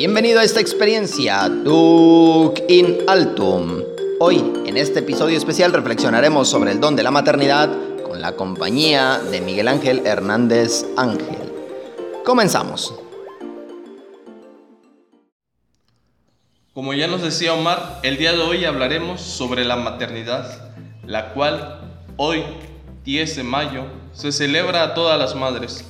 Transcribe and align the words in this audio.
Bienvenido 0.00 0.40
a 0.40 0.44
esta 0.44 0.60
experiencia 0.60 1.46
Duc 1.50 2.58
in 2.70 3.00
Altum. 3.06 3.82
Hoy, 4.18 4.38
en 4.64 4.78
este 4.78 5.00
episodio 5.00 5.36
especial, 5.36 5.74
reflexionaremos 5.74 6.48
sobre 6.48 6.72
el 6.72 6.80
don 6.80 6.96
de 6.96 7.02
la 7.02 7.10
maternidad 7.10 7.70
con 8.02 8.22
la 8.22 8.32
compañía 8.32 9.18
de 9.18 9.42
Miguel 9.42 9.68
Ángel 9.68 10.06
Hernández 10.06 10.86
Ángel. 10.96 11.52
Comenzamos. 12.24 12.94
Como 16.72 16.94
ya 16.94 17.06
nos 17.06 17.20
decía 17.20 17.52
Omar, 17.52 18.00
el 18.02 18.16
día 18.16 18.32
de 18.32 18.40
hoy 18.40 18.64
hablaremos 18.64 19.20
sobre 19.20 19.66
la 19.66 19.76
maternidad, 19.76 20.72
la 21.04 21.34
cual 21.34 21.78
hoy, 22.16 22.42
10 23.04 23.36
de 23.36 23.42
mayo, 23.42 23.84
se 24.14 24.32
celebra 24.32 24.82
a 24.82 24.94
todas 24.94 25.18
las 25.18 25.34
madres 25.34 25.89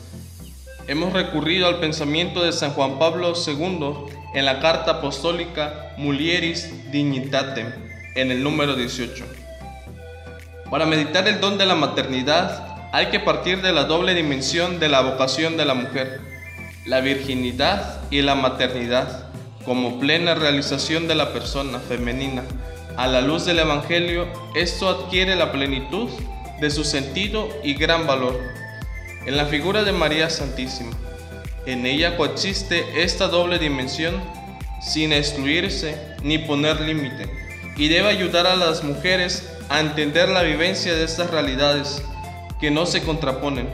hemos 0.87 1.13
recurrido 1.13 1.67
al 1.67 1.81
pensamiento 1.81 2.43
de 2.43 2.53
San 2.53 2.73
Juan 2.73 2.99
Pablo 2.99 3.33
II 3.35 3.95
en 4.35 4.45
la 4.45 4.61
carta 4.61 4.93
apostólica 4.93 5.95
Mulieris 5.97 6.91
Dignitatem, 6.91 7.73
en 8.15 8.31
el 8.31 8.43
número 8.43 8.75
18. 8.75 9.25
Para 10.71 10.87
meditar 10.87 11.27
el 11.29 11.41
don 11.41 11.59
de 11.59 11.67
la 11.67 11.75
maternidad, 11.75 12.91
hay 12.93 13.07
que 13.07 13.21
partir 13.21 13.63
de 13.63 13.73
la 13.73 13.85
doble 13.85 14.15
dimensión 14.15 14.81
de 14.81 14.89
la 14.89 15.01
vocación 15.01 15.57
de 15.57 15.65
la 15.65 15.75
mujer, 15.75 16.21
la 16.87 17.01
virginidad 17.01 18.01
y 18.11 18.23
la 18.23 18.35
maternidad, 18.35 19.31
como 19.65 20.01
plena 20.01 20.35
realización 20.35 21.07
de 21.07 21.15
la 21.15 21.33
persona 21.33 21.79
femenina. 21.79 22.43
A 22.97 23.07
la 23.07 23.21
luz 23.21 23.45
del 23.45 23.61
Evangelio, 23.61 24.27
esto 24.55 24.89
adquiere 24.89 25.37
la 25.37 25.53
plenitud 25.53 26.09
de 26.61 26.71
su 26.71 26.85
sentido 26.85 27.49
y 27.63 27.75
gran 27.75 28.07
valor 28.07 28.60
en 29.27 29.37
la 29.37 29.47
figura 29.47 29.85
de 29.85 29.93
María 29.93 30.31
Santísima. 30.31 30.93
En 31.67 31.87
ella 31.87 32.17
coexiste 32.17 33.03
esta 33.03 33.29
doble 33.29 33.59
dimensión 33.59 34.21
sin 34.81 35.13
excluirse 35.13 35.97
ni 36.23 36.39
poner 36.39 36.81
límite 36.81 37.29
y 37.77 37.89
debe 37.89 38.09
ayudar 38.09 38.47
a 38.47 38.57
las 38.57 38.83
mujeres 38.83 39.49
a 39.69 39.81
entender 39.81 40.29
la 40.29 40.43
vivencia 40.43 40.95
de 40.95 41.05
estas 41.05 41.31
realidades 41.31 42.03
que 42.61 42.71
no 42.71 42.87
se 42.87 43.03
contraponen. 43.03 43.69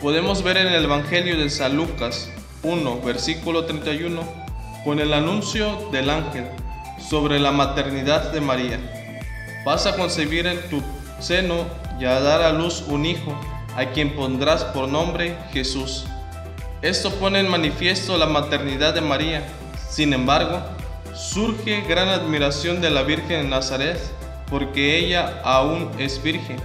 Podemos 0.00 0.42
ver 0.42 0.56
en 0.56 0.68
el 0.68 0.84
Evangelio 0.84 1.36
de 1.36 1.50
San 1.50 1.76
Lucas 1.76 2.30
1, 2.62 3.00
versículo 3.02 3.64
31, 3.64 4.22
con 4.84 5.00
el 5.00 5.12
anuncio 5.12 5.90
del 5.90 6.10
ángel 6.10 6.46
sobre 6.98 7.38
la 7.38 7.50
maternidad 7.50 8.32
de 8.32 8.40
María. 8.40 8.78
Vas 9.64 9.86
a 9.86 9.96
concebir 9.96 10.46
en 10.46 10.60
tu 10.70 10.82
seno 11.20 11.66
y 12.00 12.04
a 12.04 12.20
dar 12.20 12.42
a 12.42 12.52
luz 12.52 12.84
un 12.88 13.04
hijo 13.04 13.38
a 13.76 13.90
quien 13.90 14.14
pondrás 14.14 14.64
por 14.64 14.88
nombre 14.88 15.36
Jesús. 15.52 16.04
Esto 16.82 17.10
pone 17.12 17.40
en 17.40 17.48
manifiesto 17.48 18.16
la 18.16 18.26
maternidad 18.26 18.94
de 18.94 19.00
María. 19.00 19.46
Sin 19.88 20.12
embargo, 20.12 20.60
surge 21.14 21.82
gran 21.82 22.08
admiración 22.08 22.80
de 22.80 22.90
la 22.90 23.02
Virgen 23.02 23.42
de 23.42 23.48
Nazaret 23.48 23.98
porque 24.48 24.98
ella 24.98 25.40
aún 25.44 25.90
es 25.98 26.22
virgen. 26.22 26.56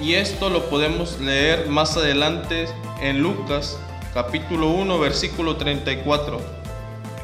Y 0.00 0.14
esto 0.14 0.50
lo 0.50 0.68
podemos 0.68 1.18
leer 1.20 1.68
más 1.68 1.96
adelante 1.96 2.66
en 3.00 3.22
Lucas 3.22 3.78
capítulo 4.12 4.70
1 4.70 4.98
versículo 4.98 5.56
34. 5.56 6.40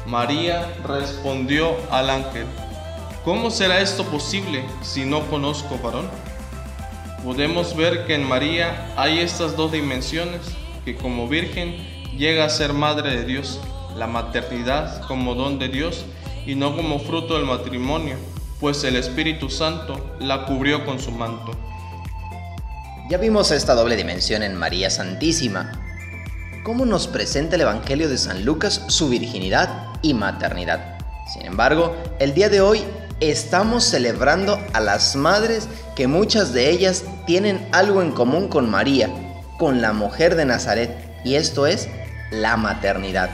María 0.05 0.71
respondió 0.85 1.75
al 1.89 2.09
ángel, 2.09 2.45
¿cómo 3.23 3.49
será 3.51 3.79
esto 3.79 4.03
posible 4.05 4.63
si 4.81 5.05
no 5.05 5.21
conozco 5.27 5.79
varón? 5.81 6.07
Podemos 7.23 7.75
ver 7.75 8.05
que 8.05 8.15
en 8.15 8.27
María 8.27 8.93
hay 8.97 9.19
estas 9.19 9.55
dos 9.55 9.71
dimensiones, 9.71 10.41
que 10.83 10.95
como 10.95 11.27
virgen 11.27 11.75
llega 12.17 12.45
a 12.45 12.49
ser 12.49 12.73
madre 12.73 13.15
de 13.15 13.25
Dios, 13.25 13.59
la 13.95 14.07
maternidad 14.07 15.01
como 15.07 15.33
don 15.33 15.57
de 15.57 15.69
Dios 15.69 16.05
y 16.45 16.55
no 16.55 16.75
como 16.75 16.99
fruto 16.99 17.35
del 17.35 17.45
matrimonio, 17.45 18.17
pues 18.59 18.83
el 18.83 18.97
Espíritu 18.97 19.49
Santo 19.49 20.15
la 20.19 20.45
cubrió 20.45 20.85
con 20.85 20.99
su 20.99 21.11
manto. 21.11 21.51
Ya 23.09 23.17
vimos 23.17 23.51
esta 23.51 23.73
doble 23.73 23.95
dimensión 23.95 24.43
en 24.43 24.55
María 24.55 24.89
Santísima. 24.89 25.71
¿Cómo 26.63 26.85
nos 26.85 27.07
presenta 27.07 27.55
el 27.55 27.61
Evangelio 27.61 28.09
de 28.09 28.17
San 28.17 28.45
Lucas 28.45 28.83
su 28.87 29.09
virginidad 29.09 29.93
y 30.01 30.13
maternidad? 30.13 30.97
Sin 31.33 31.45
embargo, 31.45 31.95
el 32.19 32.33
día 32.33 32.49
de 32.49 32.61
hoy 32.61 32.83
estamos 33.19 33.83
celebrando 33.83 34.59
a 34.73 34.79
las 34.79 35.15
madres 35.15 35.67
que 35.95 36.07
muchas 36.07 36.53
de 36.53 36.69
ellas 36.69 37.03
tienen 37.25 37.67
algo 37.71 38.01
en 38.01 38.11
común 38.11 38.47
con 38.47 38.69
María, 38.69 39.09
con 39.57 39.81
la 39.81 39.93
mujer 39.93 40.35
de 40.35 40.45
Nazaret, 40.45 40.91
y 41.23 41.35
esto 41.35 41.67
es 41.67 41.87
la 42.31 42.57
maternidad. 42.57 43.29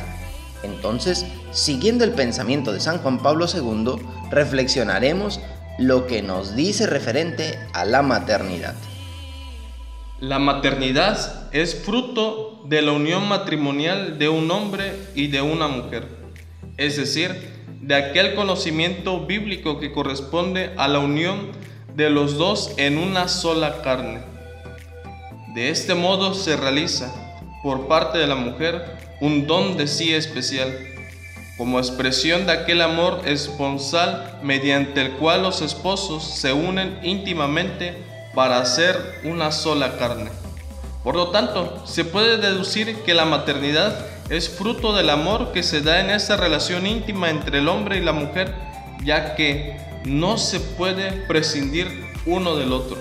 Entonces, 0.63 1.25
siguiendo 1.51 2.03
el 2.03 2.11
pensamiento 2.11 2.73
de 2.73 2.79
San 2.79 2.99
Juan 2.99 3.19
Pablo 3.19 3.45
II, 3.51 3.95
reflexionaremos 4.29 5.39
lo 5.77 6.07
que 6.07 6.21
nos 6.21 6.55
dice 6.55 6.85
referente 6.85 7.57
a 7.73 7.85
la 7.85 8.01
maternidad. 8.01 8.75
La 10.19 10.37
maternidad 10.37 11.47
es 11.53 11.75
fruto 11.75 12.61
de 12.65 12.81
la 12.81 12.91
unión 12.91 13.27
matrimonial 13.27 14.19
de 14.19 14.27
un 14.27 14.51
hombre 14.51 14.93
y 15.15 15.27
de 15.27 15.41
una 15.41 15.69
mujer, 15.69 16.07
es 16.75 16.97
decir, 16.97 17.58
de 17.81 17.95
aquel 17.95 18.35
conocimiento 18.35 19.25
bíblico 19.25 19.79
que 19.79 19.91
corresponde 19.91 20.71
a 20.77 20.87
la 20.87 20.99
unión 20.99 21.51
de 21.95 22.09
los 22.09 22.37
dos 22.37 22.71
en 22.77 22.97
una 22.97 23.27
sola 23.27 23.81
carne. 23.81 24.21
De 25.53 25.69
este 25.69 25.95
modo 25.95 26.33
se 26.33 26.57
realiza, 26.57 27.13
por 27.63 27.87
parte 27.87 28.17
de 28.17 28.27
la 28.27 28.35
mujer, 28.35 28.97
un 29.21 29.47
don 29.47 29.77
de 29.77 29.87
sí 29.87 30.13
especial, 30.13 30.71
como 31.57 31.79
expresión 31.79 32.45
de 32.45 32.53
aquel 32.53 32.81
amor 32.81 33.21
esponsal 33.25 34.39
mediante 34.43 35.01
el 35.01 35.11
cual 35.13 35.43
los 35.43 35.61
esposos 35.61 36.23
se 36.23 36.53
unen 36.53 36.99
íntimamente 37.03 37.97
para 38.33 38.59
hacer 38.59 38.95
una 39.23 39.51
sola 39.51 39.97
carne. 39.97 40.29
Por 41.03 41.15
lo 41.15 41.29
tanto, 41.29 41.83
se 41.85 42.05
puede 42.05 42.37
deducir 42.37 42.95
que 43.03 43.13
la 43.13 43.25
maternidad 43.25 44.05
es 44.29 44.47
fruto 44.47 44.93
del 44.93 45.09
amor 45.09 45.51
que 45.51 45.63
se 45.63 45.81
da 45.81 46.01
en 46.01 46.11
esa 46.11 46.37
relación 46.37 46.85
íntima 46.85 47.29
entre 47.29 47.59
el 47.59 47.67
hombre 47.67 47.97
y 47.97 48.01
la 48.01 48.11
mujer, 48.11 48.53
ya 49.03 49.35
que 49.35 49.77
no 50.05 50.37
se 50.37 50.59
puede 50.59 51.11
prescindir 51.11 51.87
uno 52.25 52.55
del 52.55 52.71
otro, 52.71 52.97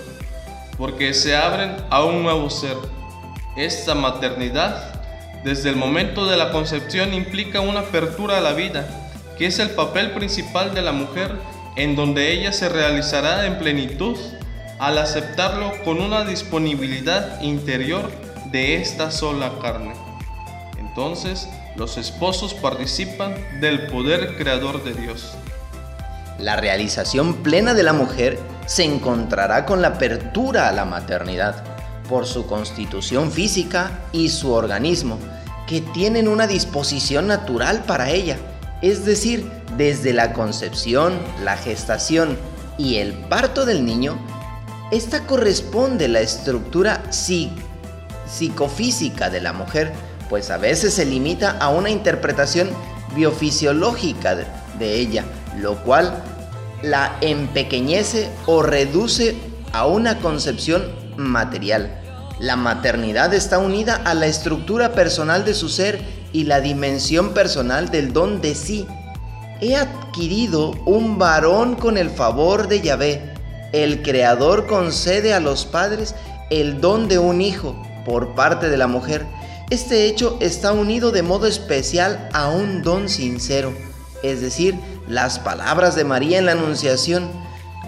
porque 0.77 1.13
se 1.13 1.35
abren 1.35 1.75
a 1.91 2.03
un 2.03 2.23
nuevo 2.23 2.49
ser. 2.49 2.75
Esta 3.55 3.93
maternidad, 3.93 5.01
desde 5.43 5.69
el 5.69 5.75
momento 5.75 6.25
de 6.25 6.37
la 6.37 6.51
concepción, 6.51 7.13
implica 7.13 7.61
una 7.61 7.81
apertura 7.81 8.39
a 8.39 8.41
la 8.41 8.53
vida, 8.53 8.87
que 9.37 9.45
es 9.45 9.59
el 9.59 9.69
papel 9.71 10.11
principal 10.11 10.73
de 10.73 10.81
la 10.81 10.93
mujer, 10.93 11.35
en 11.75 11.95
donde 11.95 12.31
ella 12.31 12.51
se 12.51 12.69
realizará 12.69 13.45
en 13.45 13.59
plenitud 13.59 14.17
al 14.79 14.97
aceptarlo 14.97 15.71
con 15.83 16.01
una 16.01 16.23
disponibilidad 16.23 17.39
interior 17.41 18.09
de 18.51 18.77
esta 18.77 19.11
sola 19.11 19.51
carne. 19.61 20.08
Entonces, 20.89 21.47
los 21.75 21.97
esposos 21.97 22.53
participan 22.55 23.35
del 23.61 23.87
poder 23.87 24.35
creador 24.37 24.83
de 24.83 24.93
Dios. 24.93 25.31
La 26.39 26.55
realización 26.55 27.35
plena 27.43 27.73
de 27.73 27.83
la 27.83 27.93
mujer 27.93 28.39
se 28.65 28.83
encontrará 28.83 29.65
con 29.65 29.81
la 29.81 29.89
apertura 29.89 30.67
a 30.67 30.71
la 30.71 30.85
maternidad 30.85 31.63
por 32.09 32.25
su 32.25 32.47
constitución 32.47 33.31
física 33.31 33.99
y 34.11 34.29
su 34.29 34.51
organismo, 34.51 35.19
que 35.67 35.81
tienen 35.81 36.27
una 36.27 36.47
disposición 36.47 37.27
natural 37.27 37.83
para 37.85 38.09
ella, 38.09 38.37
es 38.81 39.05
decir, 39.05 39.47
desde 39.77 40.11
la 40.13 40.33
concepción, 40.33 41.19
la 41.43 41.55
gestación 41.55 42.35
y 42.79 42.95
el 42.95 43.13
parto 43.13 43.65
del 43.65 43.85
niño, 43.85 44.17
esta 44.91 45.27
corresponde 45.27 46.05
a 46.05 46.09
la 46.09 46.21
estructura 46.21 47.03
psicofísica 48.27 49.29
de 49.29 49.41
la 49.41 49.53
mujer, 49.53 49.93
pues 50.29 50.51
a 50.51 50.57
veces 50.57 50.93
se 50.93 51.05
limita 51.05 51.57
a 51.59 51.69
una 51.69 51.89
interpretación 51.89 52.69
biofisiológica 53.15 54.35
de 54.77 54.95
ella, 54.95 55.25
lo 55.57 55.83
cual 55.83 56.23
la 56.83 57.17
empequeñece 57.21 58.29
o 58.45 58.61
reduce 58.61 59.35
a 59.73 59.87
una 59.87 60.19
concepción 60.19 60.83
material. 61.17 61.99
La 62.39 62.55
maternidad 62.55 63.33
está 63.33 63.59
unida 63.59 63.95
a 63.95 64.13
la 64.13 64.27
estructura 64.27 64.93
personal 64.93 65.43
de 65.43 65.53
su 65.53 65.67
ser 65.67 65.99
y 66.31 66.43
la 66.43 66.61
dimensión 66.61 67.33
personal 67.33 67.89
del 67.89 68.13
don 68.13 68.39
de 68.39 68.55
sí. 68.55 68.87
He 69.59 69.75
adquirido 69.75 70.71
un 70.85 71.17
varón 71.17 71.75
con 71.75 71.97
el 71.97 72.09
favor 72.09 72.69
de 72.69 72.79
Yahvé. 72.79 73.33
El 73.73 74.01
Creador 74.01 74.67
concede 74.67 75.33
a 75.33 75.41
los 75.41 75.65
padres 75.65 76.15
el 76.49 76.79
don 76.79 77.09
de 77.09 77.19
un 77.19 77.41
hijo 77.41 77.75
por 78.05 78.35
parte 78.35 78.69
de 78.69 78.77
la 78.77 78.87
mujer 78.87 79.25
este 79.69 80.07
hecho 80.07 80.37
está 80.41 80.71
unido 80.71 81.11
de 81.11 81.21
modo 81.21 81.45
especial 81.45 82.29
a 82.33 82.49
un 82.49 82.81
don 82.81 83.07
sincero, 83.07 83.73
es 84.23 84.41
decir, 84.41 84.75
las 85.07 85.39
palabras 85.39 85.95
de 85.95 86.03
María 86.03 86.39
en 86.39 86.45
la 86.45 86.53
Anunciación, 86.53 87.29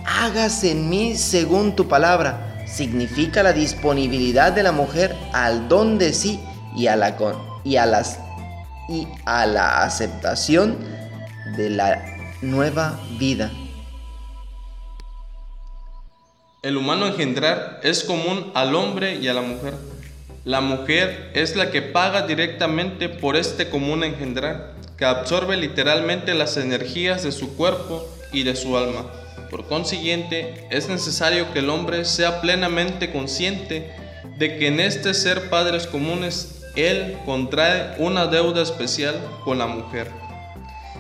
hágase 0.06 0.72
en 0.72 0.89
mí 0.89 1.16
según 1.16 1.75
tu 1.75 1.88
palabra, 1.88 2.66
significa 2.68 3.44
la 3.44 3.54
disponibilidad 3.54 4.51
de 4.51 4.63
la 4.63 4.72
mujer 4.72 5.16
al 5.33 5.68
don 5.68 5.98
de 5.98 6.13
sí 6.13 6.39
y 6.75 6.88
a, 6.88 6.95
la, 6.95 7.18
y 7.63 7.75
a 7.75 7.86
las 7.86 8.19
y 8.88 9.07
a 9.25 9.45
la 9.45 9.83
aceptación 9.83 10.78
de 11.56 11.69
la 11.69 12.04
nueva 12.42 13.00
vida. 13.18 13.51
El 16.62 16.78
humano 16.78 17.07
engendrar 17.07 17.80
es 17.83 18.04
común 18.04 18.51
al 18.54 18.75
hombre 18.75 19.16
y 19.16 19.28
a 19.28 19.33
la 19.33 19.42
mujer. 19.42 19.90
La 20.43 20.59
mujer 20.59 21.29
es 21.35 21.55
la 21.55 21.69
que 21.69 21.83
paga 21.83 22.25
directamente 22.25 23.09
por 23.09 23.35
este 23.35 23.69
común 23.69 24.03
engendrar, 24.03 24.73
que 24.97 25.05
absorbe 25.05 25.55
literalmente 25.55 26.33
las 26.33 26.57
energías 26.57 27.21
de 27.21 27.31
su 27.31 27.55
cuerpo 27.55 28.09
y 28.33 28.41
de 28.41 28.55
su 28.55 28.75
alma. 28.75 29.05
Por 29.51 29.67
consiguiente, 29.67 30.65
es 30.71 30.89
necesario 30.89 31.53
que 31.53 31.59
el 31.59 31.69
hombre 31.69 32.05
sea 32.05 32.41
plenamente 32.41 33.11
consciente 33.11 33.91
de 34.39 34.57
que 34.57 34.69
en 34.69 34.79
este 34.79 35.13
ser 35.13 35.47
padres 35.51 35.85
comunes, 35.85 36.63
él 36.75 37.19
contrae 37.23 37.94
una 37.99 38.25
deuda 38.25 38.63
especial 38.63 39.13
con 39.44 39.59
la 39.59 39.67
mujer. 39.67 40.07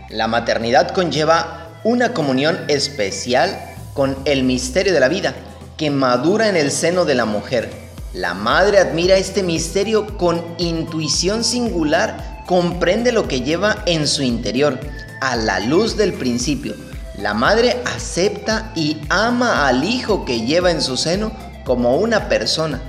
La 0.09 0.27
maternidad 0.27 0.91
conlleva 0.91 1.79
una 1.83 2.13
comunión 2.13 2.59
especial 2.67 3.59
con 3.95 4.15
el 4.25 4.43
misterio 4.43 4.93
de 4.93 4.99
la 4.99 5.07
vida 5.07 5.33
que 5.77 5.89
madura 5.89 6.47
en 6.47 6.57
el 6.57 6.69
seno 6.69 7.05
de 7.05 7.15
la 7.15 7.25
mujer. 7.25 7.80
La 8.13 8.33
madre 8.33 8.77
admira 8.79 9.15
este 9.15 9.41
misterio 9.41 10.17
con 10.17 10.43
intuición 10.57 11.45
singular, 11.45 12.43
comprende 12.45 13.13
lo 13.13 13.25
que 13.29 13.39
lleva 13.39 13.83
en 13.85 14.05
su 14.05 14.21
interior, 14.21 14.81
a 15.21 15.37
la 15.37 15.61
luz 15.61 15.95
del 15.95 16.11
principio. 16.11 16.75
La 17.17 17.33
madre 17.33 17.81
acepta 17.85 18.73
y 18.75 18.97
ama 19.07 19.65
al 19.65 19.85
hijo 19.85 20.25
que 20.25 20.41
lleva 20.41 20.71
en 20.71 20.81
su 20.81 20.97
seno 20.97 21.31
como 21.63 21.95
una 21.95 22.27
persona. 22.27 22.81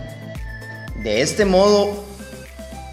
De 1.04 1.22
este 1.22 1.44
modo 1.44 2.04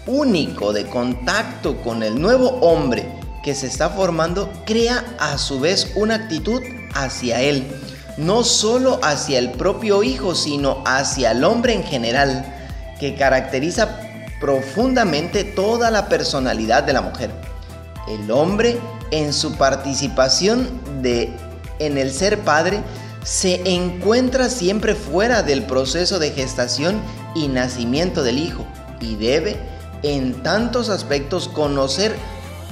único 0.06 0.72
de 0.72 0.86
contacto 0.86 1.82
con 1.82 2.04
el 2.04 2.20
nuevo 2.20 2.50
hombre 2.60 3.08
que 3.42 3.56
se 3.56 3.66
está 3.66 3.90
formando, 3.90 4.52
crea 4.66 5.04
a 5.18 5.36
su 5.36 5.58
vez 5.58 5.90
una 5.96 6.14
actitud 6.14 6.62
hacia 6.94 7.40
él 7.40 7.66
no 8.20 8.44
solo 8.44 9.00
hacia 9.02 9.38
el 9.38 9.50
propio 9.52 10.02
hijo, 10.02 10.34
sino 10.34 10.82
hacia 10.84 11.30
el 11.32 11.42
hombre 11.44 11.74
en 11.74 11.84
general, 11.84 12.44
que 12.98 13.14
caracteriza 13.14 13.98
profundamente 14.40 15.44
toda 15.44 15.90
la 15.90 16.08
personalidad 16.08 16.82
de 16.82 16.92
la 16.92 17.02
mujer. 17.02 17.30
El 18.08 18.30
hombre, 18.30 18.78
en 19.10 19.32
su 19.32 19.54
participación 19.54 20.80
de, 21.02 21.34
en 21.78 21.98
el 21.98 22.12
ser 22.12 22.40
padre, 22.40 22.80
se 23.24 23.62
encuentra 23.74 24.48
siempre 24.48 24.94
fuera 24.94 25.42
del 25.42 25.64
proceso 25.64 26.18
de 26.18 26.30
gestación 26.30 27.00
y 27.34 27.48
nacimiento 27.48 28.22
del 28.22 28.38
hijo 28.38 28.66
y 29.00 29.16
debe, 29.16 29.56
en 30.02 30.42
tantos 30.42 30.88
aspectos, 30.88 31.48
conocer 31.48 32.14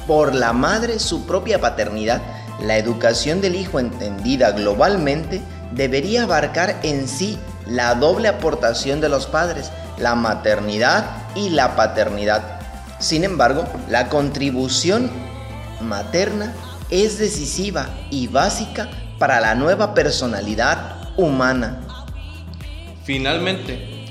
por 0.06 0.34
la 0.34 0.52
madre 0.52 0.98
su 0.98 1.26
propia 1.26 1.60
paternidad 1.60 2.22
la 2.60 2.76
educación 2.76 3.40
del 3.40 3.54
hijo 3.54 3.78
entendida 3.78 4.50
globalmente 4.52 5.40
debería 5.72 6.24
abarcar 6.24 6.80
en 6.82 7.06
sí 7.08 7.38
la 7.66 7.94
doble 7.94 8.28
aportación 8.28 9.00
de 9.00 9.08
los 9.08 9.26
padres, 9.26 9.70
la 9.98 10.14
maternidad 10.14 11.04
y 11.34 11.50
la 11.50 11.76
paternidad. 11.76 12.60
Sin 12.98 13.24
embargo, 13.24 13.64
la 13.88 14.08
contribución 14.08 15.10
materna 15.80 16.54
es 16.90 17.18
decisiva 17.18 17.88
y 18.10 18.26
básica 18.26 18.88
para 19.18 19.40
la 19.40 19.54
nueva 19.54 19.94
personalidad 19.94 21.12
humana. 21.16 21.80
Finalmente, 23.04 24.06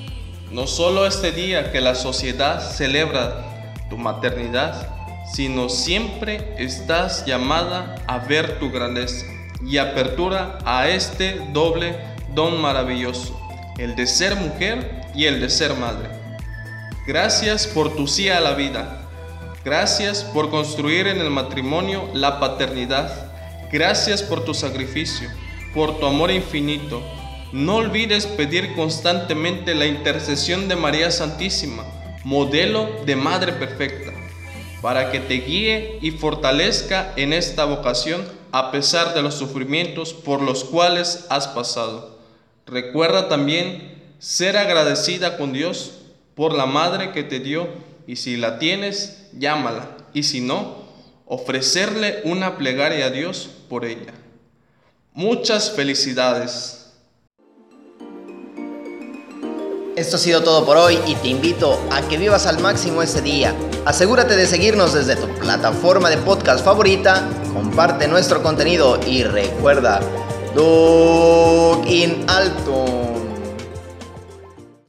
no 0.51 0.67
solo 0.67 1.05
este 1.05 1.31
día 1.31 1.71
que 1.71 1.81
la 1.81 1.95
sociedad 1.95 2.61
celebra 2.61 3.73
tu 3.89 3.97
maternidad, 3.97 4.96
sino 5.27 5.69
siempre 5.69 6.53
estás 6.57 7.25
llamada 7.25 7.95
a 8.07 8.19
ver 8.19 8.59
tu 8.59 8.71
grandeza 8.71 9.25
y 9.65 9.77
apertura 9.77 10.59
a 10.65 10.87
este 10.87 11.41
doble 11.51 11.95
don 12.33 12.61
maravilloso, 12.61 13.37
el 13.77 13.95
de 13.95 14.07
ser 14.07 14.35
mujer 14.35 15.01
y 15.13 15.25
el 15.25 15.41
de 15.41 15.49
ser 15.49 15.73
madre. 15.75 16.09
Gracias 17.05 17.67
por 17.67 17.95
tu 17.95 18.07
sí 18.07 18.29
a 18.29 18.39
la 18.39 18.53
vida. 18.53 19.09
Gracias 19.65 20.23
por 20.23 20.49
construir 20.49 21.07
en 21.07 21.19
el 21.19 21.29
matrimonio 21.29 22.09
la 22.13 22.39
paternidad. 22.39 23.11
Gracias 23.71 24.23
por 24.23 24.45
tu 24.45 24.53
sacrificio, 24.53 25.29
por 25.73 25.99
tu 25.99 26.05
amor 26.05 26.31
infinito. 26.31 27.01
No 27.51 27.75
olvides 27.75 28.25
pedir 28.25 28.75
constantemente 28.75 29.75
la 29.75 29.85
intercesión 29.85 30.67
de 30.67 30.75
María 30.75 31.11
Santísima, 31.11 31.83
modelo 32.23 32.89
de 33.05 33.15
Madre 33.15 33.53
Perfecta 33.53 34.06
para 34.81 35.11
que 35.11 35.19
te 35.19 35.35
guíe 35.35 35.99
y 36.01 36.11
fortalezca 36.11 37.13
en 37.15 37.33
esta 37.33 37.65
vocación 37.65 38.23
a 38.51 38.71
pesar 38.71 39.13
de 39.13 39.21
los 39.21 39.35
sufrimientos 39.35 40.13
por 40.13 40.41
los 40.41 40.63
cuales 40.63 41.25
has 41.29 41.47
pasado. 41.47 42.17
Recuerda 42.65 43.29
también 43.29 44.13
ser 44.19 44.57
agradecida 44.57 45.37
con 45.37 45.53
Dios 45.53 45.93
por 46.35 46.53
la 46.53 46.65
madre 46.65 47.11
que 47.11 47.23
te 47.23 47.39
dio 47.39 47.67
y 48.05 48.17
si 48.17 48.37
la 48.37 48.59
tienes, 48.59 49.29
llámala 49.33 49.97
y 50.13 50.23
si 50.23 50.41
no, 50.41 50.85
ofrecerle 51.25 52.21
una 52.23 52.57
plegaria 52.57 53.07
a 53.07 53.09
Dios 53.09 53.49
por 53.69 53.85
ella. 53.85 54.13
Muchas 55.13 55.71
felicidades. 55.71 56.86
Esto 59.97 60.17
ha 60.17 60.19
sido 60.19 60.43
todo 60.43 60.63
por 60.63 60.77
hoy 60.77 60.99
y 61.07 61.15
te 61.15 61.29
invito 61.29 61.81
a 61.89 62.03
que 62.03 62.19
vivas 62.19 62.45
al 62.45 62.59
máximo 62.59 63.01
ese 63.01 63.19
día. 63.19 63.55
Asegúrate 63.83 64.35
de 64.35 64.45
seguirnos 64.45 64.93
desde 64.93 65.15
tu 65.15 65.27
plataforma 65.39 66.11
de 66.11 66.17
podcast 66.17 66.63
favorita, 66.63 67.27
comparte 67.51 68.07
nuestro 68.07 68.43
contenido 68.43 68.99
y 69.07 69.23
recuerda, 69.23 69.99
Duke 70.53 71.89
in 71.89 72.25
Alto. 72.27 72.96